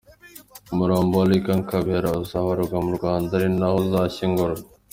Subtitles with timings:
[0.73, 4.63] Umurambo wa Lynker Kabera uzoherezwa mu Rwanda ari naho uzashyingurwa.